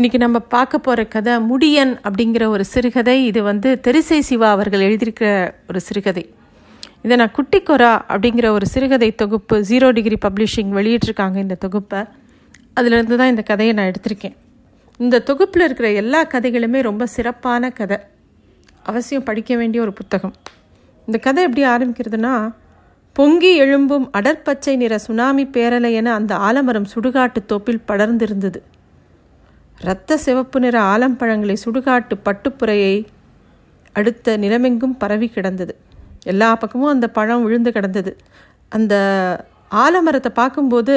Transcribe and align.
இன்றைக்கி 0.00 0.16
நம்ம 0.16 0.38
பார்க்க 0.38 0.78
போகிற 0.78 1.04
கதை 1.04 1.32
முடியன் 1.36 1.98
அப்படிங்கிற 2.02 2.46
ஒரு 2.46 2.64
சிறுகதை. 2.64 3.26
இது 3.26 3.42
வந்து 3.42 3.80
தெரிசை 3.88 4.18
சிவா 4.18 4.50
அவர்கள் 4.50 4.80
எழுதியிருக்கிற 4.80 5.54
ஒரு 5.68 5.80
சிறுகதை. 5.80 6.34
இதை 7.02 7.16
நான் 7.16 7.30
குட்டிக்கொரா 7.30 7.90
அப்படிங்கிற 8.08 8.48
ஒரு 8.48 8.66
சிறுகதை 8.66 9.14
தொகுப்பு 9.14 9.60
ஜீரோ 9.68 9.90
டிகிரி 9.90 10.18
பப்ளிஷிங் 10.26 10.72
வெளியிட்ருக்காங்க 10.78 11.36
இந்த 11.36 11.54
தொகுப்பை. 11.54 12.00
அதுலேருந்து 12.80 13.16
தான் 13.16 13.28
இந்த 13.28 13.42
கதையை 13.42 13.74
நான் 13.74 13.90
எடுத்திருக்கேன். 13.90 14.36
இந்த 14.98 15.18
தொகுப்பில் 15.18 15.64
இருக்கிற 15.64 15.90
எல்லா 15.90 16.24
கதைகளுமே 16.24 16.82
ரொம்ப 16.82 17.06
சிறப்பான 17.06 17.70
கதை. 17.70 17.96
அவசியம் 18.82 19.22
படிக்க 19.22 19.56
வேண்டிய 19.56 19.82
ஒரு 19.82 19.92
புத்தகம். 19.92 20.34
இந்த 21.06 21.18
கதை 21.18 21.44
எப்படி 21.44 21.66
ஆரம்பிக்கிறதுனா 21.66 22.54
பொங்கி 23.12 23.60
எழும்பும் 23.60 24.10
அடற்பச்சை 24.12 24.76
நிற 24.76 24.98
சுனாமி 24.98 25.44
பேரலை 25.44 25.92
என 25.92 26.14
அந்த 26.14 26.36
ஆலமரம் 26.36 26.86
சுடுகாட்டு 26.94 27.44
தோப்பில் 27.46 27.82
படர்ந்திருந்தது. 27.88 28.60
இரத்த 29.84 30.16
சிவப்பு 30.24 30.58
நிற 30.60 30.76
ஆலம்பழங்களை 30.92 31.54
சுடுகாட்டு 31.64 32.14
பட்டுப்புறையை 32.26 32.94
அடுத்த 33.98 34.36
நிலமெங்கும் 34.42 34.94
பரவி 35.02 35.28
கிடந்தது. 35.28 35.72
எல்லா 36.32 36.48
பக்கமும் 36.62 36.92
அந்த 36.92 37.06
பழம் 37.16 37.44
விழுந்து 37.46 37.70
கிடந்தது. 37.76 38.12
அந்த 38.68 38.94
ஆலமரத்தை 39.84 40.30
பார்க்கும்போது 40.40 40.94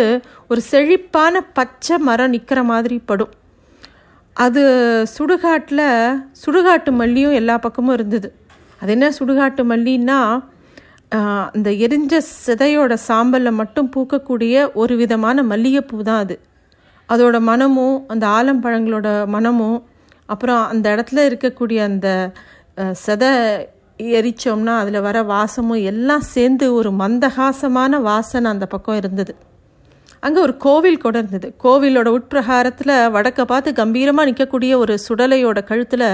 ஒரு 0.52 0.62
செழிப்பான 0.72 1.42
பச்சை 1.58 1.98
மரம் 2.08 2.34
நிற்கிற 2.36 2.60
மாதிரி 2.72 2.98
படும். 3.10 3.34
அது 4.36 4.64
சுடுகாட்டில் 5.18 5.88
சுடுகாட்டு 6.44 6.92
மல்லியும் 7.02 7.38
எல்லா 7.42 7.56
பக்கமும் 7.66 7.96
இருந்தது. 7.98 8.30
அது 8.82 8.92
என்ன 8.98 9.08
சுடுகாட்டு 9.20 9.64
மல்லின்னா 9.72 10.20
அந்த 11.56 11.70
எரிஞ்ச 11.86 12.14
சிதையோட 12.46 12.94
சாம்பலில் 13.08 13.60
மட்டும் 13.60 13.90
பூக்கக்கூடிய 13.96 14.56
ஒரு 14.82 14.94
விதமான 15.02 15.44
மல்லிகைப்பூ 15.52 16.04
தான் 16.10 16.22
அது. 16.26 16.36
அதோட 17.10 17.40
மனமும் 17.50 17.98
அந்த 18.14 18.26
ஆலம்பழங்களோட 18.38 19.10
மனமும் 19.36 19.80
அப்புறம் 20.26 20.62
அந்த 20.68 20.86
இடத்துல 20.96 21.24
இருக்கக்கூடிய 21.30 21.80
அந்த 21.92 22.10
செதை 23.06 23.32
எரிச்சோம்னா 24.00 24.74
அதில் 24.84 25.06
வர 25.08 25.18
வாசமும் 25.34 25.84
எல்லாம் 25.92 26.24
சேர்ந்து 26.34 26.66
ஒரு 26.74 26.90
மந்தகாசமான 27.02 28.00
வாசனை 28.10 28.48
அந்த 28.52 28.66
பக்கம் 28.66 28.98
இருந்தது. 29.02 29.34
அங்கே 30.20 30.40
ஒரு 30.46 30.54
கோவில் 30.58 31.04
கூட 31.04 31.16
இருந்தது. 31.18 31.48
கோவிலோட 31.64 32.10
உட்பிரகாரத்தில் 32.18 32.94
வடக்க 33.16 33.42
பார்த்து 33.44 33.72
கம்பீரமாக 33.74 34.28
நிற்கக்கூடிய 34.30 34.74
ஒரு 34.84 34.94
சுடலையோட 35.08 35.60
கழுத்தில் 35.64 36.08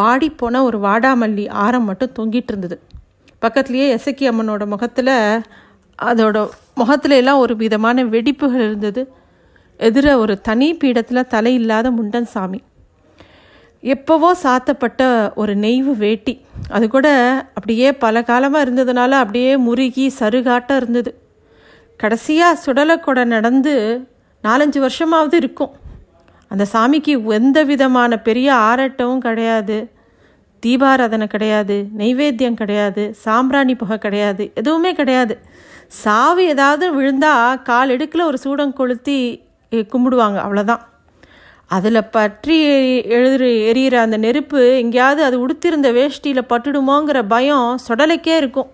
வாடிப்போன 0.00 0.62
ஒரு 0.62 0.78
வாடாமல்லி 0.86 1.44
ஆரம் 1.64 1.86
மட்டும் 1.90 2.14
தொங்கிட்டு 2.18 2.52
இருந்தது. 2.52 2.76
பக்கத்துலேயே 3.42 3.86
எசக்கி 3.96 4.24
அம்மனோட 4.30 4.66
முகத்தில் 4.66 5.14
அதோட 5.98 6.36
முகத்துல 6.74 7.16
எல்லாம் 7.22 7.42
ஒரு 7.44 7.54
விதமான 7.56 8.04
வெடிப்புகள் 8.14 8.66
இருந்தது. 8.68 9.02
எதிர 9.86 10.14
ஒரு 10.14 10.40
தனி 10.40 10.74
பீடத்தில் 10.74 11.26
தலை 11.26 11.54
இல்லாத 11.54 11.90
முண்டன் 11.90 12.30
சாமி. 12.34 12.60
எப்போவோ 13.82 14.30
சாத்தப்பட்ட 14.42 15.02
ஒரு 15.34 15.56
நெய்வு 15.56 15.92
வேட்டி. 15.96 16.34
அது 16.68 16.88
கூட 16.88 17.08
அப்படியே 17.54 17.92
பல 17.92 18.22
காலமாக 18.22 18.64
இருந்ததுனால 18.64 19.10
அப்படியே 19.10 19.56
முருகி 19.56 20.06
சருகாட்டம் 20.18 20.76
இருந்தது. 20.76 21.12
கடைசியாக 21.96 22.60
சுடலக்கொடை 22.64 23.24
நடந்து 23.24 23.74
நாலஞ்சு 24.44 24.86
வருஷமாவது 24.86 25.34
இருக்கும். 25.34 25.72
அந்த 26.48 26.66
சாமிக்கு 26.72 27.12
எந்த 27.38 27.58
விதமான 27.64 28.18
பெரிய 28.18 28.48
ஆரட்டமும் 28.54 29.18
கிடையாது. 29.18 29.78
தீபாராதனை 30.62 31.26
கிடையாது 31.26 31.76
நைவேத்தியம் 31.98 32.60
கிடையாது 32.62 33.02
சாம்பிராணி 33.14 33.74
புகை 33.74 33.98
கிடையாது 33.98 34.50
எதுவுமே 34.54 34.92
கிடையாது. 34.92 35.38
சாவு 35.86 36.42
ஏதாவது 36.44 36.94
விழுந்தால் 36.94 37.62
கால் 37.62 37.88
இடுக்கில் 37.88 38.28
ஒரு 38.30 38.38
சூடம் 38.38 38.72
கொளுத்தி 38.72 39.20
கும்பிடுவாங்க 39.72 40.38
அவ்வளோதான் 40.44 40.80
அதில் 41.66 42.08
பற்றி 42.14 42.56
எழுது 43.16 43.48
எரியிற 43.70 43.94
அந்த 43.94 44.16
நெருப்பு 44.16 44.60
எங்கேயாவது 44.78 45.22
அது 45.24 45.36
உடுத்திருந்த 45.40 45.88
வேஷ்டியில் 45.92 46.48
பட்டுடுமோங்கிற 46.52 47.18
பயம் 47.28 47.78
சுடலைக்கே 47.88 48.34
இருக்கும். 48.36 48.70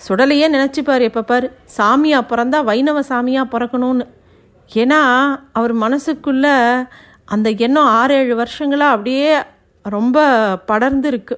சுடலையே 0.00 0.46
நினச்சிப்பார் 0.56 1.06
எப்போ 1.08 1.22
பார். 1.22 1.46
சாமியாக 1.78 2.28
பிறந்தா 2.30 2.58
வைணவ 2.64 3.00
சாமியாக 3.08 3.52
பிறக்கணும்னு. 3.54 4.06
ஏன்னா 4.74 5.00
அவர் 5.52 5.74
மனசுக்குள்ள 5.74 6.46
அந்த 7.24 7.50
எண்ணம் 7.50 7.90
ஆறு 7.98 8.14
ஏழு 8.14 8.34
வருஷங்களாக 8.36 8.94
அப்படியே 8.96 9.32
ரொம்ப 9.82 10.18
படர்ந்து 10.70 11.08
இருக்கு 11.08 11.36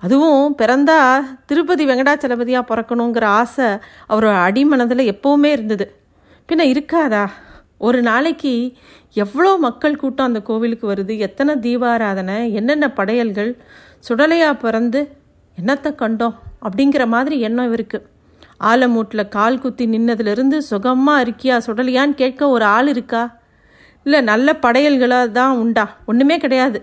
அதுவும் 0.00 0.54
பிறந்தா 0.58 0.98
திருப்பதி 1.46 1.86
வெங்கடாச்சலபதியாக 1.86 2.68
பிறக்கணுங்கிற 2.70 3.24
ஆசை 3.24 3.68
அவரோட 4.08 4.34
அடிமனதில் 4.48 5.10
எப்போவுமே 5.12 5.50
இருந்தது. 5.56 5.86
பின்ன 6.48 6.62
இருக்காதா? 6.72 7.24
ஒரு 7.86 7.98
நாளைக்கு 8.02 8.52
எவ்வளோ 9.22 9.50
மக்கள் 9.66 10.00
கூட்டம் 10.02 10.28
அந்த 10.30 10.40
கோவிலுக்கு 10.48 10.86
வருது 10.92 11.14
எத்தனை 11.18 11.52
தீபாராதனை 11.64 12.36
என்னென்ன 12.58 12.86
படையல்கள் 12.98 13.50
சுடலையா 14.08 14.50
பிறந்து 14.64 15.00
என்னத்தை 15.58 15.90
கண்டோம் 16.02 16.36
அப்படிங்கிற 16.64 17.04
மாதிரி 17.14 17.36
எண்ணம் 17.46 17.68
இவருக்கு 17.70 17.98
ஆலமூட்டில் 18.70 19.30
கால் 19.36 19.60
குத்தி 19.62 19.84
நின்னதுலேருந்து 19.86 20.58
சுகமாக 20.70 21.22
இருக்கியா 21.24 21.56
சுடலையான்னு 21.66 22.14
கேட்க 22.14 22.48
ஒரு 22.48 22.64
ஆள் 22.76 22.88
இருக்கா? 22.88 23.22
இல்லை 24.06 24.20
நல்ல 24.30 24.52
படையல்களாக 24.64 25.32
தான் 25.38 25.58
உண்டா? 25.62 25.84
ஒன்றுமே 26.10 26.36
கிடையாது. 26.38 26.78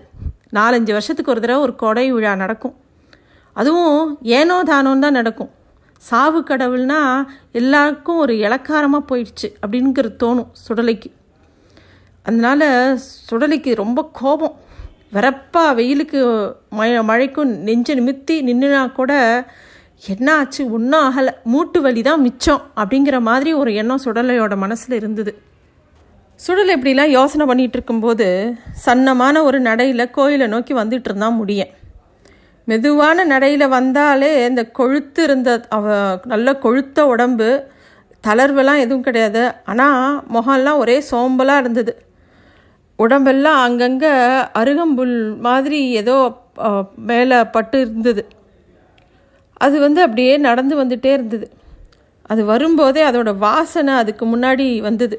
நாலஞ்சு 0.58 0.92
வருஷத்துக்கு 0.96 1.32
ஒரு 1.34 1.40
தடவை 1.40 1.60
ஒரு 1.62 1.74
கொடை 1.82 2.04
விழா 2.12 2.32
நடக்கும். 2.34 2.74
அதுவும் 3.56 4.04
ஏனோ 4.38 4.56
தானோன்னு 4.72 5.04
தான் 5.06 5.18
நடக்கும். 5.20 5.50
சாவு 6.08 6.40
கடவுள்னா 6.40 7.00
எல்லாருக்கும் 7.52 8.16
ஒரு 8.16 8.34
இலக்காரமாக 8.38 9.02
போயிடுச்சு 9.10 9.48
அப்படிங்கிறது 9.62 10.12
தோணும் 10.22 10.50
சுடலைக்கு. 10.62 11.10
அதனால் 12.26 12.98
சுடலைக்கு 13.30 13.74
ரொம்ப 13.74 14.08
கோபம். 14.12 14.56
வெறப்பா 15.14 15.62
வெயிலுக்கு 15.74 16.20
மழை 16.70 17.02
மழைக்கும் 17.02 17.52
நெஞ்சு 17.68 17.94
நிமித்தி 17.94 18.34
நின்றுனா 18.48 18.92
கூட 18.92 19.12
என்ன 20.06 20.28
ஆச்சு? 20.36 20.62
ஒன்றும் 20.70 21.04
ஆகலை. 21.06 21.32
மூட்டு 21.44 21.80
வலி 21.80 22.02
தான் 22.02 22.20
மிச்சம் 22.20 22.62
அப்படிங்கிற 22.76 23.20
மாதிரி 23.20 23.52
ஒரு 23.52 23.74
எண்ணம் 23.74 24.04
சுடலையோட 24.04 24.56
மனசில் 24.56 24.96
இருந்தது. 24.96 25.34
சுடல் 26.40 26.72
இப்படிலாம் 26.76 27.16
யோசனை 27.18 27.44
பண்ணிகிட்டு 27.46 27.78
இருக்கும்போது 27.78 28.28
சன்னமான 28.86 29.42
ஒரு 29.42 29.60
நடையில் 29.60 30.10
கோயிலை 30.10 30.46
நோக்கி 30.46 30.74
வந்துட்டு 30.74 31.08
இருந்தான் 31.10 31.38
முடியேன் 31.40 31.72
மெதுவான 32.70 33.24
நடையில் 33.32 33.72
வந்தாலே 33.76 34.30
இந்த 34.48 34.62
கொழுத்து 34.78 35.20
இருந்த 35.28 35.50
அவ 35.76 35.94
நல்ல 36.32 36.52
கொழுத்த 36.64 37.00
உடம்பு 37.12 37.48
தளர்வெல்லாம் 38.24 38.82
எதுவும் 38.84 39.06
கிடையாது. 39.06 39.42
ஆனால் 39.70 40.18
முகம்லாம் 40.34 40.80
ஒரே 40.82 40.96
சோம்பலாக 41.10 41.62
இருந்தது. 41.62 41.92
உடம்பெல்லாம் 42.98 43.60
அங்கங்கே 43.66 44.12
அருகம்புல் 44.60 45.16
மாதிரி 45.46 45.78
ஏதோ 46.00 46.16
மேலே 47.10 47.38
பட்டு 47.54 47.76
இருந்தது. 47.84 48.22
அது 49.66 49.76
வந்து 49.86 50.00
அப்படியே 50.06 50.34
நடந்து 50.48 50.74
வந்துட்டே 50.82 51.10
இருந்தது. 51.18 51.46
அது 52.32 52.42
வரும்போதே 52.50 53.02
அதோட 53.10 53.30
வாசனை 53.46 53.94
அதுக்கு 54.02 54.24
முன்னாடி 54.32 54.66
வந்தது. 54.88 55.16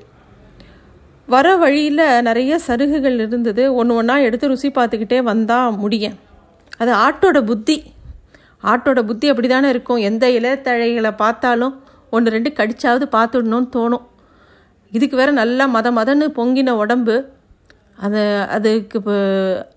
வர 1.28 1.48
வழியில் 1.64 2.06
நிறைய 2.28 2.54
சருகுகள் 2.68 3.18
இருந்தது. 3.26 3.64
ஒன்று 3.80 3.98
ஒன்றா 4.00 4.16
எடுத்து 4.28 4.52
ருசி 4.52 4.70
பார்த்துக்கிட்டே 4.78 5.20
வந்தால் 5.32 5.78
முடியும். 5.84 6.18
அது 6.82 6.92
ஆட்டோட 7.06 7.40
புத்தி. 7.50 7.76
ஆட்டோட 8.72 9.00
புத்தி 9.10 9.28
அப்படி 9.32 9.48
தானே 9.48 9.70
இருக்கும். 9.74 10.04
எந்த 10.10 10.26
இலைத்தழைகளை 10.40 11.12
பார்த்தாலும் 11.24 11.74
ஒன்று 12.16 12.34
ரெண்டு 12.36 12.50
கடிச்சாவது 12.60 13.06
பார்த்துடணும்னு 13.16 13.70
தோணும். 13.76 14.06
இதுக்கு 14.98 15.16
வேறு 15.22 15.34
நல்லா 15.42 15.66
மத 15.76 15.92
மதன்னு 15.98 16.28
பொங்கின 16.38 16.70
உடம்பு. 16.84 17.16
அது 18.06 18.22
அதுக்கு 18.56 18.98
இப்போ 19.00 19.16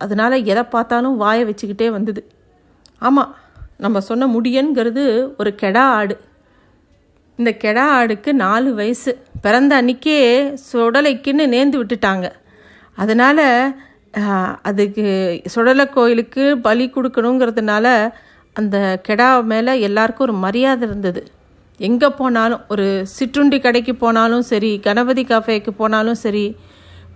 அதனால் 0.05 0.37
எதை 0.53 0.63
பார்த்தாலும் 0.75 1.17
வாயை 1.23 1.43
வச்சுக்கிட்டே 1.49 1.89
வந்தது. 1.97 2.21
ஆமாம் 2.99 3.33
நம்ம 3.85 4.01
சொன்ன 4.09 4.27
முடியன்கிறது 4.35 5.03
ஒரு 5.41 5.51
கெடா 5.63 5.83
ஆடு. 5.99 6.17
இந்த 7.41 7.51
கெடா 7.63 7.85
ஆடுக்கு 7.99 8.33
நாலு 8.45 8.71
வயசு. 8.75 9.13
பிறந்த 9.45 9.73
அன்னைக்கே 9.83 10.19
சுடலைக்குன்னு 10.69 11.47
நேர்ந்து 11.55 11.79
விட்டுட்டாங்க. 11.81 12.27
அதனால் 13.03 13.47
அதுக்கு 14.69 15.07
சுடலை 15.53 15.85
கோயிலுக்கு 15.97 16.45
பலி 16.67 16.85
கொடுக்கணுங்கிறதுனால 16.95 17.87
அந்த 18.57 18.77
கெடா 19.07 19.29
மேலே 19.53 19.73
எல்லாருக்கும் 19.81 20.27
ஒரு 20.27 20.35
மரியாதை 20.45 20.85
இருந்தது. 20.89 21.23
எங்கே 21.81 22.09
போனாலும் 22.19 22.63
ஒரு 22.73 22.87
சிற்றுண்டி 23.15 23.59
கடைக்கு 23.61 23.95
போனாலும் 24.03 24.45
சரி 24.51 24.71
கணபதி 24.87 25.25
காஃபேக்கு 25.31 25.73
போனாலும் 25.81 26.19
சரி 26.25 26.45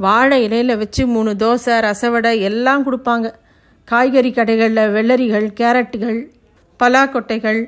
வாழை 0.06 0.38
இலையில் 0.46 0.80
வச்சு 0.80 1.02
மூணு 1.06 1.30
தோசை 1.42 1.76
ரசவடை 1.86 2.32
எல்லாம் 2.48 2.84
கொடுப்பாங்க. 2.86 3.28
காய்கறி 3.88 4.30
கடைகளில் 4.30 4.92
வெள்ளரிகள் 4.96 5.46
கேரட்டுகள் 5.60 6.18
பலாக்கொட்டைகள் 6.80 7.60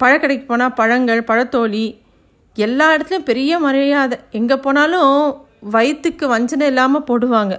பழக்கடைக்கு 0.00 0.46
போனால் 0.46 0.76
பழங்கள் 0.80 1.22
பழத்தோழி 1.30 1.84
எல்லா 2.56 2.86
இடத்துலையும் 2.94 3.28
பெரிய 3.30 3.58
மரியாதை. 3.58 4.18
எங்கே 4.40 4.56
போனாலும் 4.56 5.12
வயிற்றுக்கு 5.74 6.24
வஞ்சனை 6.28 6.66
இல்லாமல் 6.72 7.06
போடுவாங்க. 7.10 7.54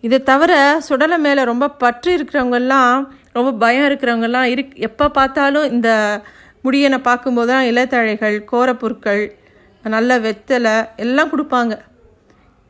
இதை 0.00 0.22
தவிர 0.22 0.80
சுடலை 0.80 1.18
மேலே 1.18 1.44
ரொம்ப 1.44 1.70
பற்று 1.70 2.16
இருக்கிறவங்கெல்லாம் 2.16 3.06
ரொம்ப 3.32 3.52
பயம் 3.52 3.84
இருக்கிறவங்கெல்லாம் 3.84 4.42
இருக் 4.42 4.74
எப்போ 4.74 5.08
பார்த்தாலும் 5.08 5.70
இந்த 5.70 6.20
முடியனை 6.64 6.98
பார்க்கும்போது 6.98 7.48
தான் 7.48 7.64
இலைத்தழைகள் 7.64 8.44
கோரப்பொருட்கள் 8.52 9.30
நல்ல 9.82 10.18
வெத்தலை 10.18 10.88
எல்லாம் 10.96 11.28
கொடுப்பாங்க. 11.28 11.78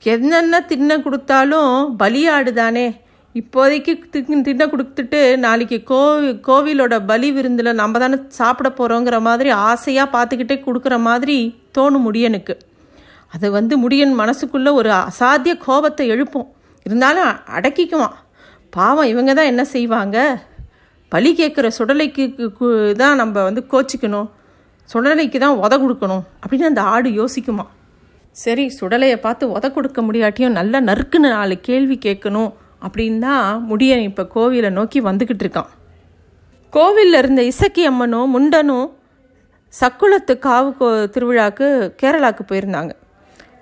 என்னென்ன 0.03 0.61
தின்ன 0.61 0.99
கொடுத்தாலும் 0.99 1.97
பலியாடு 1.99 2.53
தானே 2.53 3.01
இப்போதைக்கு 3.35 4.01
தி- 4.13 4.41
தின்ன 4.41 4.67
கொடுத்துட்டு 4.67 5.37
நாளைக்கு 5.37 5.83
கோவி 5.83 6.29
கோவிலோட 6.29 7.07
பலி 7.07 7.33
விருந்தில் 7.33 7.75
நம்ம 7.75 7.99
தானே 7.99 8.17
சாப்பிட 8.29 8.69
போகிறோங்கிற 8.69 9.21
மாதிரி 9.21 9.51
ஆசையாக 9.51 10.19
பார்த்துக்கிட்டே 10.19 10.63
கொடுக்குற 10.63 11.01
மாதிரி 11.01 11.55
தோணும் 11.79 12.13
முடியனுக்கு. 12.13 12.55
அது 13.33 13.51
வந்து 13.51 13.89
முடியன் 13.89 14.19
மனசுக்குள்ளே 14.19 14.73
ஒரு 14.73 14.91
அசாத்திய 14.91 15.57
கோபத்தை 15.57 16.11
எழுப்போம். 16.11 16.49
இருந்தாலும் 16.87 17.31
அடக்கிக்குவான். 17.57 18.17
பாவம் 18.77 19.11
இவங்க 19.13 19.33
தான் 19.39 19.51
என்ன 19.53 19.63
செய்வாங்க? 19.75 20.17
பலி 21.13 21.31
கேட்குற 21.41 21.67
சுடலைக்கு 21.79 22.25
தான் 23.03 23.19
நம்ம 23.23 23.43
வந்து 23.49 23.63
கோச்சிக்கணும். 23.73 24.29
சுடலைக்கு 24.91 25.39
தான் 25.45 25.61
உத 25.65 25.75
கொடுக்கணும். 25.83 26.25
அப்படின்னு 26.43 26.71
அந்த 26.71 26.83
ஆடு 26.95 27.09
யோசிக்குமா 27.21 27.67
சரி 28.43 28.65
சுடலையை 28.79 29.17
பார்த்து 29.25 29.45
உத 29.57 29.67
கொடுக்க 29.77 30.01
முடியாட்டியும் 30.09 30.57
நல்ல 30.59 30.81
நறுக்குன்னு 30.89 31.29
நாலு 31.37 31.55
கேள்வி 31.69 31.97
கேட்கணும் 32.07 32.51
அப்படின்னு 32.87 33.19
தான் 33.29 33.47
முடியன் 33.71 34.05
இப்போ 34.09 34.25
கோவிலை 34.35 34.71
நோக்கி 34.77 34.99
வந்துக்கிட்டு 35.09 35.45
இருக்கான். 35.45 35.71
கோவிலில் 36.77 37.21
இருந்த 37.23 37.43
இசக்கி 37.53 37.83
அம்மனும் 37.91 38.33
முண்டனும் 38.35 38.89
சக்குளத்து 39.75 40.35
காவு 40.47 40.71
கோ 40.79 40.89
திருவிழாக்கு 41.15 41.67
கேரளாவுக்கு 42.01 42.45
போயிருந்தாங்க. 42.51 42.93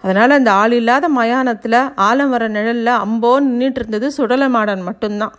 அதனால் 0.06 0.31
அந்த 0.31 0.50
ஆள் 0.53 0.73
இல்லாத 0.73 1.06
மயானத்தில் 1.08 1.79
ஆலம் 1.99 2.29
வர 2.29 2.44
நிழலில் 2.49 2.93
அம்போ 3.05 3.31
நின்றுட்டு 3.47 3.81
இருந்தது 3.81 4.08
சுடலை 4.12 4.49
மாடன் 4.49 4.82
மட்டும்தான். 4.82 5.35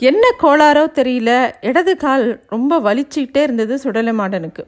என்ன 0.00 0.24
கோளாரோ 0.42 0.84
தெரியல. 0.98 1.30
இடது 1.60 1.92
கால் 1.96 2.24
ரொம்ப 2.48 2.78
வலிச்சுக்கிட்டே 2.80 3.40
இருந்தது 3.42 3.74
சுடலை 3.78 4.12
மாடனுக்கு. 4.12 4.62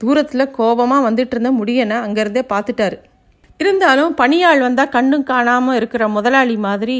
தூரத்தில் 0.00 0.50
கோபமாக 0.50 1.06
வந்துட்டு 1.08 1.34
இருந்த 1.34 1.50
முடியனை 1.50 1.96
அங்கேருந்தே 1.96 2.42
பார்த்துட்டாரு 2.52 2.96
இருந்தாலும் 3.60 4.14
பணியாள் 4.14 4.60
வந்தால் 4.60 4.88
கண்ணும் 4.88 5.22
காணாமல் 5.22 5.76
இருக்கிற 5.76 6.08
முதலாளி 6.08 6.56
மாதிரி 6.56 6.98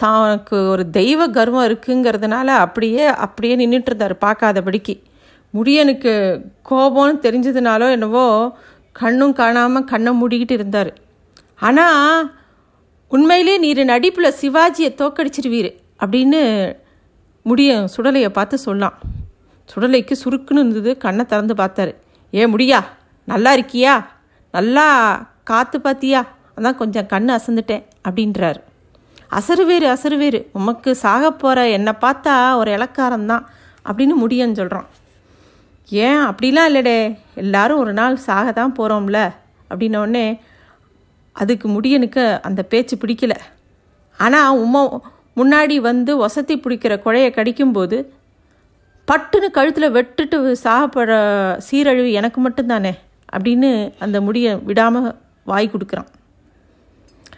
தனக்கு 0.00 0.56
ஒரு 0.68 0.90
தெய்வ 0.90 1.26
கர்வம் 1.28 1.66
இருக்குங்கிறதுனால 1.68 2.46
அப்படியே 2.46 3.04
அப்படியே 3.26 3.56
நின்றுட்டு 3.56 3.86
இருந்தார் 3.86 4.14
பார்க்காதபடிக்கு 4.20 4.94
முடியனுக்கு 5.54 6.12
கோபம்னு 6.70 7.14
தெரிஞ்சதுனாலோ 7.22 7.88
என்னவோ 7.90 8.24
கண்ணும் 9.00 9.32
காணாமல் 9.32 9.88
கண்ணை 9.92 10.12
மூடிக்கிட்டு 10.20 10.54
இருந்தார். 10.58 10.90
ஆனால் 11.66 12.34
உண்மையிலே 13.08 13.54
நீர் 13.58 13.80
நடிப்பில் 13.84 14.36
சிவாஜியை 14.40 14.90
தோக்கடிச்சிருவீர் 15.00 15.70
அப்படின்னு 16.02 16.40
முடிய 17.42 17.70
சுடலையை 17.94 18.28
பார்த்து 18.28 18.58
சொல்லலாம் 18.58 18.96
சுடலைக்கு 19.70 20.14
சுருக்குன்னு 20.24 20.62
இருந்தது 20.62 20.96
கண்ணை 20.96 21.24
திறந்து 21.26 21.54
பார்த்தாரு. 21.54 21.92
ஏ 22.34 22.46
முடியா? 22.46 22.80
நல்லா 23.28 23.50
இருக்கியா? 23.56 23.94
நல்லா 24.50 24.86
காற்று 25.44 25.78
பார்த்தியா 25.78 26.20
அதான் 26.56 26.80
கொஞ்சம் 26.80 27.06
கண் 27.06 27.30
அசந்துட்டேன் 27.30 27.84
அப்படின்றாரு. 28.08 28.60
அசருவேறு 29.38 29.86
அசருவேறு 29.94 30.40
உமக்கு 30.52 30.90
சாக 30.94 31.30
போகிற 31.32 31.68
என்னை 31.68 31.92
பார்த்தா 32.00 32.34
ஒரு 32.56 32.70
இலக்காரம்தான் 32.76 33.44
அப்படின்னு 33.88 34.14
முடியன்னு 34.22 34.54
சொல்கிறான் 34.54 34.88
ஏன்? 35.88 36.20
அப்படிலாம் 36.28 36.68
இல்லைடே. 36.70 36.98
எல்லாரும் 37.34 37.78
ஒரு 37.78 37.92
நாள் 37.92 38.16
சாக 38.16 38.52
தான் 38.52 38.74
போகிறோம்ல 38.78 39.20
அப்படின்னோடனே 39.70 40.26
அதுக்கு 41.32 41.68
முடியனுக்கு 41.68 42.24
அந்த 42.40 42.62
பேச்சு 42.62 42.96
பிடிக்கல. 42.96 43.34
ஆனால் 44.18 44.58
உமா 44.58 44.82
முன்னாடி 45.36 45.76
வந்து 45.76 46.16
வசதி 46.16 46.56
பிடிக்கிற 46.56 46.94
குழைய 47.04 47.28
கடிக்கும்போது 47.36 47.96
பட்டுன்னு 49.08 49.48
கழுத்தில் 49.50 49.94
வெட்டுட்டு 49.96 50.36
சாகப்படுற 50.64 51.14
சீரழிவு 51.58 52.10
எனக்கு 52.12 52.38
மட்டும்தானே? 52.48 52.92
அப்படின்னு 53.32 53.70
அந்த 53.98 54.20
முடியை 54.20 54.52
விடாமல் 54.56 55.16
வாய் 55.44 55.70
கொடுக்குறான். 55.72 56.10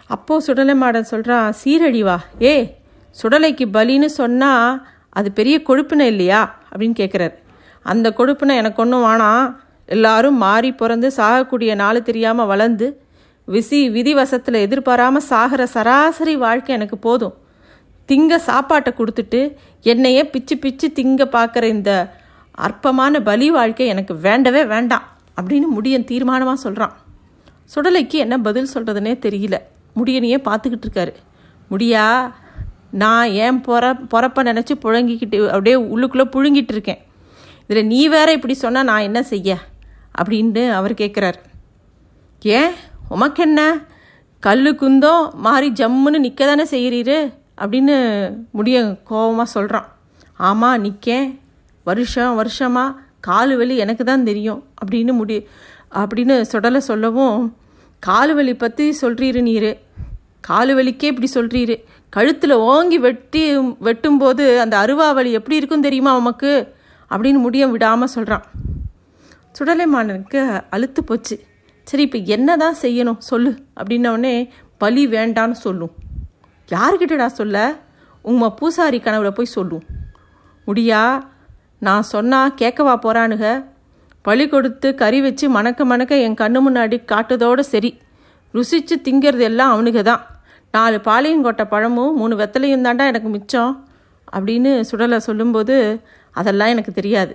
அப்போது 0.07 0.45
சுடலை 0.47 0.75
மாடன் 0.83 1.11
சொல்கிறான் 1.13 1.55
சீரழிவா? 1.65 2.17
ஏ 2.43 2.55
சுடலைக்கு 3.23 3.67
பலின்னு 3.77 4.09
சொன்னால் 4.21 4.87
அது 5.09 5.33
பெரிய 5.33 5.63
கொழுப்புனை 5.69 6.07
இல்லையா? 6.07 6.41
அப்படின்னு 6.71 6.97
கேட்குறாரு 7.03 7.35
அந்த 7.83 8.15
கொழுப்புனை 8.17 8.55
எனக்கு 8.57 8.83
ஒன்றும் 8.83 9.05
வேணாம். 9.05 9.57
எல்லாரும் 9.95 10.37
மாறி 10.37 10.71
பிறந்து 10.73 11.09
சாகக்கூடிய 11.17 11.75
நாள் 11.75 12.07
தெரியாமல் 12.09 12.47
வளர்ந்து 12.47 12.87
விசி 13.49 13.81
விதிவசத்தில் 13.97 14.65
எதிர்பாராமல் 14.67 15.27
சாகிற 15.31 15.67
சராசரி 15.67 16.37
வாழ்க்கை 16.37 16.75
எனக்கு 16.75 16.97
போதும். 16.99 17.35
திங்க 18.09 18.37
சாப்பாட்டை 18.49 18.93
கொடுத்துட்டு 18.99 19.41
என்னையே 19.93 20.23
பிச்சு 20.33 20.55
பிச்சு 20.57 20.87
திங்க 20.99 21.25
பார்க்குற 21.37 21.65
இந்த 21.77 21.93
அற்பமான 22.67 23.21
பலி 23.23 23.49
வாழ்க்கை 23.51 23.87
எனக்கு 23.87 24.15
வேண்டவே 24.27 24.65
வேண்டாம் 24.65 25.07
அப்படின்னு 25.41 25.69
முடியன் 25.77 26.09
தீர்மானமாக 26.11 26.59
சொல்கிறான் 26.65 26.95
சுடலைக்கு 27.75 28.17
என்ன 28.25 28.39
பதில் 28.39 28.73
சொல்கிறதுனே 28.75 29.13
தெரியல. 29.27 29.57
முடியனையே 29.99 30.39
பார்த்துக்கிட்டு 30.49 30.87
இருக்காரு. 30.87 31.13
முடியா 31.69 32.05
நான் 33.03 33.31
ஏன் 33.45 33.61
பொற 33.61 33.85
பொறப்ப 34.13 34.43
நினச்சி 34.51 34.75
புழங்கிக்கிட்டு 34.85 35.39
அப்படியே 35.49 35.77
உள்ளுக்குள்ளே 35.95 36.27
புழுங்கிட்டு 36.35 36.75
இருக்கேன். 36.77 37.01
இதில் 37.69 37.87
நீ 37.87 38.01
வேற 38.09 38.29
இப்படி 38.33 38.55
சொன்னால் 38.55 38.89
நான் 38.91 39.07
என்ன 39.09 39.23
செய்ய? 39.23 39.59
அப்படின்னு 40.21 40.71
அவர் 40.71 40.93
கேட்குறாரு 40.93 41.39
ஏன்? 42.43 42.73
உமக்கு 43.09 43.43
என்ன 43.43 43.61
கல்லு 44.43 44.71
குந்தோ 44.73 45.13
மாறி 45.37 45.71
ஜம்முன்னு 45.71 46.19
நிற்க 46.19 46.47
தானே 46.47 46.65
செய்கிறீரு 46.71 47.19
அப்படின்னு 47.59 47.95
முடிய 48.51 48.77
கோபமாக 49.05 49.49
சொல்கிறான் 49.51 49.87
ஆமாம் 50.41 50.81
நிற்கேன் 50.81 51.29
வருஷம் 51.85 52.35
வருஷமாக 52.35 52.97
காலு 53.21 53.57
வலி 53.57 53.77
எனக்கு 53.77 54.05
தான் 54.05 54.25
தெரியும். 54.25 54.65
அப்படின்னு 54.81 55.13
முடி 55.13 55.37
அப்படின்னு 55.95 56.35
சுடலை 56.53 56.81
சொல்லவும் 56.81 57.39
காலு 58.03 58.35
வலி 58.35 58.55
பற்றி 58.55 58.97
சொல்கிறீரு 59.01 59.41
நீர். 59.43 59.71
காலு 60.49 60.73
வலிக்கே 60.75 61.05
இப்படி 61.05 61.29
சொல்கிறீரு 61.35 61.77
கழுத்தில் 62.13 62.55
ஓங்கி 62.67 62.99
வெட்டி 62.99 63.43
வெட்டும்போது 63.59 64.59
அந்த 64.59 64.75
அருவா 64.79 65.15
வலி 65.15 65.33
எப்படி 65.33 65.57
இருக்கும் 65.57 65.81
தெரியுமா 65.81 66.17
உமக்கு? 66.17 66.53
அப்படின்னு 67.11 67.39
முடிய 67.39 67.67
விடாமல் 67.67 68.07
சொல்கிறான் 68.07 68.45
சுடலைமானனுக்கு 69.59 70.41
அழுத்து 70.71 71.05
போச்சு. 71.05 71.37
சரி 71.87 72.03
இப்போ 72.03 72.19
என்ன 72.37 72.57
தான் 72.57 72.77
செய்யணும் 72.83 73.21
சொல்லு 73.31 73.51
அப்படின்னோடனே 73.81 74.35
பலி 74.83 75.03
வேண்டான்னு 75.07 75.57
சொல்லும். 75.65 75.93
யார்கிட்டடா 76.69 77.27
சொல்ல? 77.27 77.57
உங்கள் 78.23 78.55
பூசாரி 78.59 78.99
கனவுல 78.99 79.31
போய் 79.31 79.55
சொல்லும். 79.57 79.85
முடியா? 80.65 81.03
நான் 81.79 82.03
சொன்னால் 82.03 82.55
கேட்கவா 82.61 82.95
போகிறானுங்க 83.05 83.49
பழி 84.23 84.49
கொடுத்து 84.49 84.95
கறி 84.95 85.21
வச்சு 85.21 85.47
மணக்க 85.51 85.85
மணக்க 85.85 86.17
என் 86.27 86.41
கண்ணு 86.41 86.61
முன்னாடி 86.67 86.97
காட்டுறதோட 87.13 87.61
சரி. 87.73 87.91
ருசித்து 88.55 88.95
திங்கிறது 89.07 89.45
எல்லாம் 89.51 89.73
அவனுங்க 89.75 90.03
தான் 90.03 90.23
நாலு 90.75 90.97
பாளையங்கொட்டை 91.05 91.65
பழமும் 91.65 92.17
மூணு 92.17 92.37
வெத்தலையும் 92.37 92.87
தாண்டா 92.87 93.05
எனக்கு 93.13 93.29
மிச்சம் 93.29 93.73
அப்படின்னு 94.37 94.73
சுடலை 94.91 95.19
சொல்லும்போது 95.19 95.77
அதெல்லாம் 96.31 96.69
எனக்கு 96.69 96.93
தெரியாது. 96.93 97.35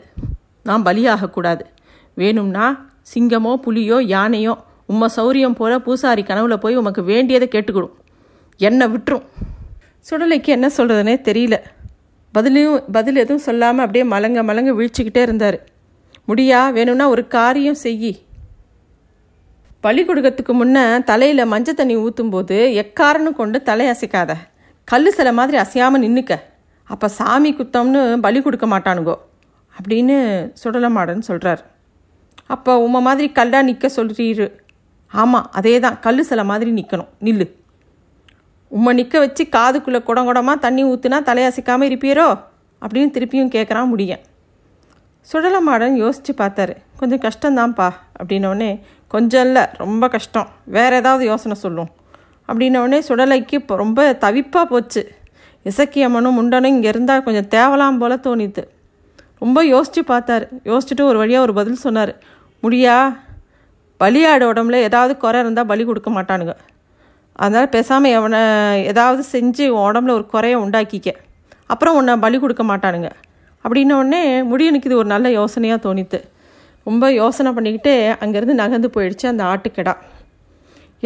நான் 0.64 0.86
பலியாகக்கூடாது. 0.86 1.64
வேணும்னா 2.14 2.90
சிங்கமோ 3.14 3.60
புலியோ 3.66 4.02
யானையோ 4.02 4.58
உம்ம 4.90 5.06
சௌரியம் 5.16 5.56
போல 5.56 5.80
பூசாரி 5.80 6.22
கனவுல 6.22 6.58
போய் 6.58 6.76
உமக்கு 6.76 7.04
வேண்டியதை 7.04 7.48
கேட்டுக்கிடும். 7.52 7.92
என்னை 8.58 8.88
விட்டுரும். 8.88 9.24
சுடலைக்கு 10.10 10.46
என்ன 10.46 10.68
சொல்கிறதுனே 10.68 11.16
தெரியல. 11.30 11.58
பதிலையும் 12.34 12.84
பதில் 12.92 13.16
எதுவும் 13.16 13.46
சொல்லாமல் 13.46 13.86
அப்படியே 13.86 14.12
மலங்க 14.12 14.44
மலங்க 14.44 14.72
வீழ்ச்சிக்கிட்டே 14.72 15.22
இருந்தார். 15.22 15.68
முடியா? 16.26 16.70
வேணும்னா 16.70 17.10
ஒரு 17.10 17.28
காரியம் 17.28 17.76
செய்யி. 17.84 18.20
பலி 19.80 20.06
கொடுக்கறதுக்கு 20.06 20.54
முன்னே 20.54 21.04
தலையில் 21.04 21.46
மஞ்சள் 21.46 21.74
தண்ணி 21.74 21.98
ஊற்றும்போது 21.98 22.84
எக்காரன்னு 22.84 23.34
கொண்டு 23.34 23.62
தலை 23.62 23.88
அசைக்காத. 23.88 24.34
கல் 24.84 25.10
சில 25.10 25.34
மாதிரி 25.34 25.58
அசையாமல் 25.58 26.02
நின்றுக்க 26.02 26.40
அப்போ 26.84 27.08
சாமி 27.08 27.54
குத்தம்னு 27.54 28.18
பலி 28.18 28.42
கொடுக்க 28.42 28.68
மாட்டானுங்கோ. 28.68 29.16
அப்படின்னு 29.78 30.18
சுடலமாடன் 30.64 31.20
சொல்கிறார் 31.20 31.71
அப்போ 32.48 32.80
உம்மை 32.80 33.02
மாதிரி 33.02 33.32
கல்லாக 33.32 33.64
நிற்க 33.64 33.90
சொல்கிறீரு 33.96 34.60
ஆமாம் 35.08 35.48
அதே 35.52 35.80
தான் 35.80 36.00
கல் 36.00 36.24
சில 36.24 36.44
மாதிரி 36.44 36.72
நிற்கணும் 36.72 37.08
நில்லு. 37.24 37.46
உம்மை 38.68 38.94
நிற்க 38.94 39.20
வச்சு 39.20 39.44
காதுக்குள்ளே 39.44 40.04
குடம் 40.04 40.26
குடமாக 40.26 40.60
தண்ணி 40.60 40.84
ஊற்றுனா 40.86 41.18
தலையசைக்காமல் 41.30 41.90
இருப்பீரோ? 41.90 42.40
அப்படின்னு 42.82 43.16
திருப்பியும் 43.16 43.54
கேட்குறான் 43.56 43.90
முடியன். 43.94 44.22
சுடலமாடன் 45.34 45.96
யோசித்து 45.96 46.34
பார்த்தாரு. 46.38 46.76
கொஞ்சம் 46.98 47.20
கஷ்டம்தான்ப்பா 47.20 47.90
அப்படின்னோடனே 48.20 48.80
கொஞ்சம் 49.08 49.46
இல்லை 49.46 49.66
ரொம்ப 49.78 50.08
கஷ்டம். 50.08 50.48
வேறு 50.66 50.96
ஏதாவது 50.96 51.26
யோசனை 51.26 51.56
சொல்லும். 51.56 51.90
அப்படின்னோடனே 52.48 53.02
சுடலைக்கு 53.08 53.54
இப்போ 53.54 53.76
ரொம்ப 53.76 54.18
தவிப்பாக 54.20 54.64
போச்சு. 54.64 55.12
இசக்கியம்மனும் 55.66 56.38
முண்டனும் 56.40 56.74
இங்கே 56.76 56.88
இருந்தால் 56.88 57.24
கொஞ்சம் 57.24 57.50
தேவலாம் 57.50 57.98
போல 57.98 58.16
தோணித்து. 58.16 58.64
ரொம்ப 59.42 59.60
யோசித்து 59.66 60.02
பார்த்தாரு. 60.02 60.46
யோசிச்சுட்டு 60.70 61.04
ஒரு 61.12 61.18
வழியாக 61.18 61.46
ஒரு 61.46 61.54
பதில் 61.60 61.84
சொன்னார். 61.86 62.14
முடியா? 62.64 62.96
பலியாடு 64.00 64.46
உடம்புல 64.52 64.78
ஏதாவது 64.88 65.14
குறை 65.18 65.40
இருந்தால் 65.40 65.70
பலி 65.72 65.84
கொடுக்க 65.86 66.10
மாட்டானுங்க. 66.12 66.54
அதனால் 67.36 67.70
பேசாமல் 67.70 68.14
எவனை 68.18 68.42
ஏதாவது 68.92 69.22
செஞ்சு 69.34 69.66
உடம்புல 69.88 70.16
ஒரு 70.20 70.26
குறைய 70.26 70.56
உண்டாக்கிக்க. 70.66 71.10
அப்புறம் 71.68 71.96
உன்னை 71.96 72.16
பலி 72.18 72.38
கொடுக்க 72.40 72.64
மாட்டானுங்க. 72.64 73.10
அப்படின்னோடனே 73.66 74.22
முடியனுக்கு 74.52 74.90
இது 74.90 75.02
ஒரு 75.02 75.10
நல்ல 75.16 75.28
யோசனையாக 75.40 75.80
தோணித்து 75.88 76.20
ரொம்ப 76.88 77.06
யோசனை 77.12 77.50
பண்ணிக்கிட்டு 77.54 77.94
அங்கேருந்து 78.22 78.56
நகர்ந்து 78.62 78.90
போயிடுச்சு 78.96 79.26
அந்த 79.32 79.44
ஆட்டுக்கெடா. 79.44 79.94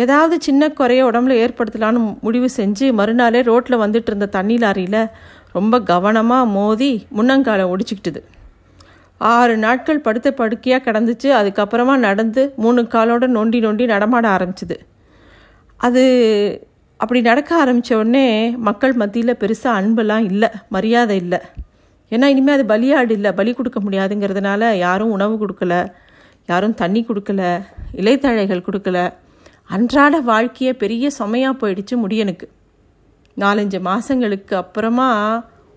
ஏதாவது 0.03 0.35
சின்ன 0.41 0.69
குறைய 0.69 1.01
உடம்புல 1.05 1.35
ஏற்படுத்தலான்னு 1.43 1.99
முடிவு 2.21 2.47
செஞ்சு 2.57 2.87
மறுநாளே 2.99 3.41
ரோட்டில் 3.41 3.81
வந்துட்டு 3.83 4.09
இருந்த 4.11 4.27
தண்ணி 4.37 4.57
லாரியில் 4.57 5.01
ரொம்ப 5.57 5.75
கவனமாக 5.91 6.51
மோதி 6.57 6.91
முன்னங்காலை 7.17 7.65
ஒடிச்சிக்கிட்டுது. 7.73 8.21
ஆறு 9.17 9.53
நாட்கள் 9.65 10.05
படுத்த 10.05 10.29
படுக்கையாக 10.39 10.85
கிடந்துச்சு. 10.85 11.27
அதுக்கப்புறமா 11.39 11.93
நடந்து 12.07 12.41
மூணு 12.63 12.81
காலோட 12.95 13.27
நொண்டி 13.35 13.59
நொண்டி 13.65 13.85
நடமாட 13.93 14.25
ஆரம்பிச்சுது. 14.35 14.77
அது 15.87 16.03
அப்படி 16.99 17.19
நடக்க 17.29 17.51
ஆரம்பித்த 17.61 17.97
உடனே 18.01 18.27
மக்கள் 18.67 18.93
மத்தியில் 19.01 19.39
பெருசாக 19.41 19.79
அன்பெல்லாம் 19.79 20.25
இல்லை 20.31 20.49
மரியாதை 20.75 21.15
இல்லை. 21.23 21.39
ஏன்னா 22.11 22.27
இனிமேல் 22.33 22.55
அது 22.57 22.65
பலியாடு 22.71 23.13
இல்லை 23.17 23.31
பலி 23.39 23.51
கொடுக்க 23.53 23.79
முடியாதுங்கிறதுனால 23.85 24.71
யாரும் 24.85 25.13
உணவு 25.17 25.35
கொடுக்கல 25.41 25.73
யாரும் 26.51 26.75
தண்ணி 26.81 27.01
கொடுக்கல 27.07 27.41
இலைத்தழைகள் 28.01 28.65
கொடுக்கல. 28.67 28.99
அன்றாட 29.75 30.15
வாழ்க்கையே 30.31 30.73
பெரிய 30.83 31.05
சுமையாக 31.19 31.59
போயிடுச்சு 31.61 31.95
முடியனுக்கு. 32.03 32.47
நாலஞ்சு 33.37 33.79
மாதங்களுக்கு 33.79 34.55
அப்புறமா 34.55 35.09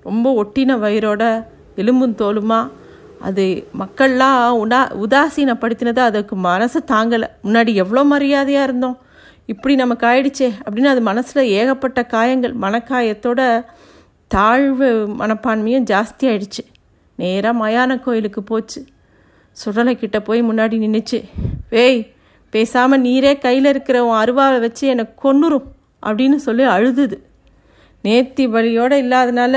ரொம்ப 0.03 0.45
ஒட்டின 0.45 0.77
வயிறோட 0.85 1.45
எலும்பும் 1.77 2.19
தோலுமா? 2.19 2.71
அது 3.21 3.45
மக்கள்லாம் 3.79 4.49
உடா 4.49 4.81
உதாசீனப்படுத்தினது 5.05 5.99
அதுக்கு 5.99 6.37
மனசு 6.37 6.83
தாங்கலை. 6.87 7.29
முன்னாடி 7.45 7.75
எவ்வளோ 7.75 8.05
மரியாதையாக 8.05 8.65
இருந்தோம். 8.65 8.99
இப்படி 9.47 9.75
நமக்கு 9.75 10.07
ஆயிடுச்சே 10.07 10.49
அப்படின்னு 10.65 10.85
அது 10.85 11.01
மனசில் 11.01 11.51
ஏகப்பட்ட 11.51 12.07
காயங்கள் 12.07 12.55
மனக்காயத்தோட 12.55 13.65
தாழ்வு 14.27 14.89
மனப்பான்மையும் 15.19 15.89
ஜாஸ்தி 15.91 16.23
ஆயிடுச்சு. 16.23 16.65
நேராக 17.17 17.69
மயான 17.69 18.01
கோயிலுக்கு 18.01 18.43
போச்சு. 18.43 18.87
சுடலைக்கிட்ட 19.65 20.19
போய் 20.25 20.43
முன்னாடி 20.43 20.77
நின்றுச்சு 20.85 21.19
வேய் 21.71 22.13
பேசாமல் 22.51 23.03
நீரே 23.03 23.39
கையில் 23.39 23.65
இருக்கிற 23.65 24.05
உன் 24.05 24.19
அருவாவை 24.19 24.61
வச்சு 24.61 24.85
என்னை 24.87 25.05
கொன்னுரும் 25.23 25.67
அப்படின்னு 26.07 26.37
சொல்லி 26.37 26.65
அழுதுது. 26.65 27.17
நேர்த்தி 28.05 28.45
பலியோடு 28.49 28.97
இல்லாதனால 29.03 29.57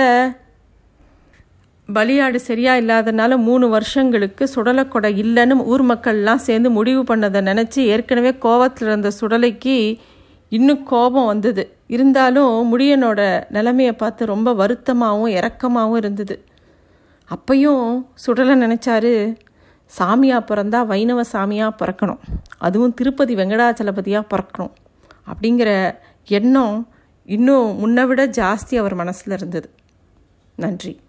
பலியாடு 1.94 2.36
சரியாக 2.36 2.82
இல்லாதனால 2.82 3.38
மூணு 3.38 3.70
வருஷங்களுக்கு 3.70 4.48
சுடலைக்கொடை 4.56 5.10
இல்லைன்னு 5.24 5.64
ஊர் 5.64 5.84
மக்கள்லாம் 5.84 6.36
சேர்ந்து 6.36 6.70
முடிவு 6.70 7.04
பண்ணதை 7.04 7.42
நினச்சி 7.42 7.78
ஏற்கனவே 7.78 8.32
கோவத்தில் 8.32 8.88
இருந்த 8.88 9.12
சுடலைக்கு 9.22 10.00
இன்னும் 10.50 10.84
கோபம் 10.84 11.26
வந்தது. 11.26 11.76
இருந்தாலும் 11.88 12.54
முடியனோட 12.72 13.44
நிலைமையை 13.50 13.94
பார்த்து 13.94 14.26
ரொம்ப 14.26 14.54
வருத்தமாகவும் 14.54 15.34
இறக்கமாகவும் 15.40 15.96
இருந்தது. 15.96 16.46
அப்பையும் 17.30 18.06
சுடலை 18.16 18.56
நினச்சாரு 18.62 19.38
சாமியாக 20.00 20.48
பிறந்தா 20.48 20.86
வைணவ 20.86 21.22
சாமியாக 21.32 21.78
பிறக்கணும். 21.82 22.22
அதுவும் 22.58 22.94
திருப்பதி 22.94 23.36
வெங்கடாச்சலபதியாக 23.36 24.30
பிறக்கணும். 24.34 24.74
அப்படிங்கிற 25.32 25.96
எண்ணம் 26.26 26.91
இன்னும் 27.26 27.80
முன்னை 27.80 28.08
விட 28.08 28.28
ஜாஸ்தி 28.28 28.78
அவர் 28.78 28.96
மனசில் 28.96 29.34
இருந்தது. 29.34 29.70
நன்றி. 30.56 31.00